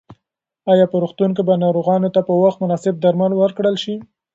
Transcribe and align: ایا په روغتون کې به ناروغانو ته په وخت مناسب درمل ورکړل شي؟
ایا 0.71 0.85
په 0.91 0.97
روغتون 1.03 1.29
کې 1.35 1.43
به 1.47 1.53
ناروغانو 1.63 2.09
ته 2.15 2.21
په 2.27 2.33
وخت 2.43 2.57
مناسب 2.63 2.93
درمل 3.03 3.31
ورکړل 3.35 3.75
شي؟ 3.83 3.95